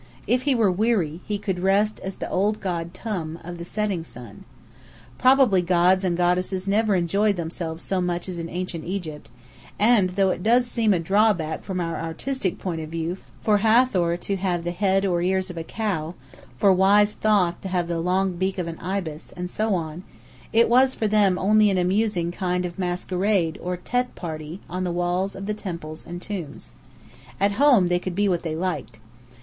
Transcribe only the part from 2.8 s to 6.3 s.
Tum, of the Setting Sun. Probably gods and